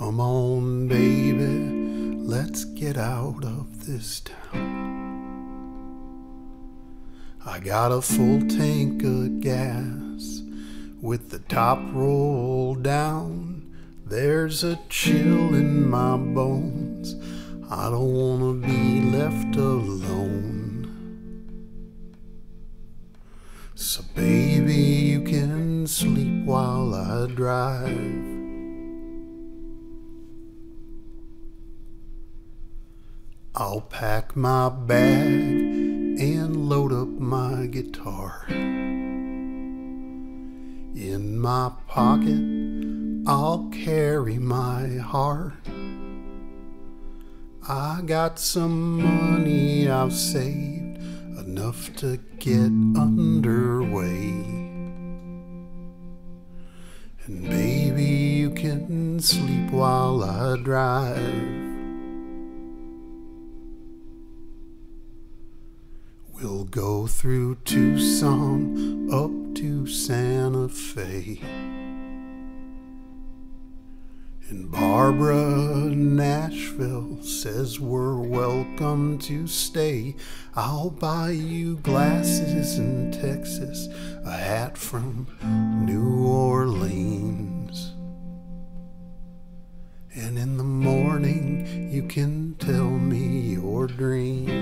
[0.00, 5.92] Come on, baby, let's get out of this town.
[7.44, 10.40] I got a full tank of gas
[11.02, 13.76] with the top rolled down.
[14.06, 17.14] There's a chill in my bones.
[17.70, 20.88] I don't want to be left alone.
[23.74, 28.39] So, baby, you can sleep while I drive.
[33.60, 38.46] I'll pack my bag and load up my guitar.
[38.48, 38.56] In
[41.38, 42.40] my pocket,
[43.28, 45.52] I'll carry my heart.
[47.68, 50.96] I got some money I've saved,
[51.38, 54.30] enough to get underway.
[57.26, 61.69] And baby, you can sleep while I drive.
[66.42, 71.38] We'll go through Tucson up to Santa Fe.
[74.48, 80.16] And Barbara Nashville says we're welcome to stay.
[80.56, 83.88] I'll buy you glasses in Texas,
[84.24, 85.26] a hat from
[85.84, 87.92] New Orleans.
[90.14, 94.59] And in the morning, you can tell me your dreams.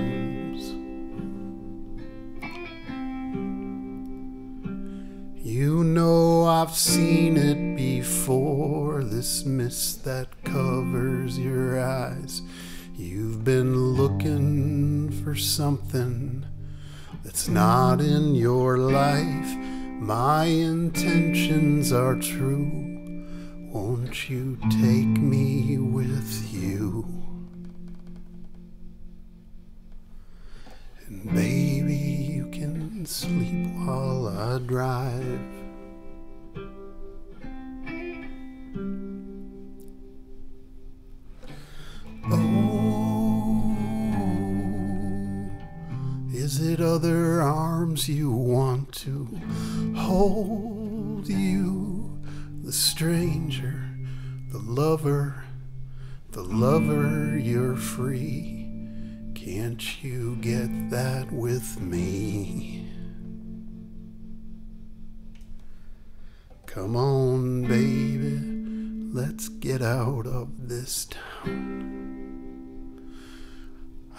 [5.58, 12.42] You know I've seen it before, this mist that covers your eyes.
[12.96, 16.46] You've been looking for something
[17.24, 19.56] that's not in your life.
[19.98, 23.26] My intentions are true.
[23.72, 27.04] Won't you take me with you?
[31.08, 35.57] And baby, you can sleep while I drive.
[46.78, 49.26] Is other arms you want to
[49.96, 52.16] hold you?
[52.62, 53.84] The stranger,
[54.52, 55.44] the lover,
[56.30, 58.70] the lover, you're free.
[59.34, 62.86] Can't you get that with me?
[66.66, 68.38] Come on, baby,
[69.12, 71.98] let's get out of this town.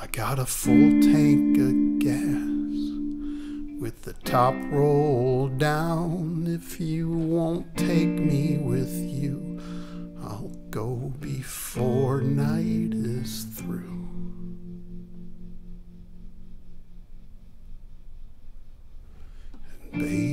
[0.02, 1.90] I got a full tank the
[4.29, 6.45] top roll down.
[6.47, 9.59] If you won't take me with you,
[10.22, 13.88] I'll go before night is through.
[19.91, 20.28] And baby,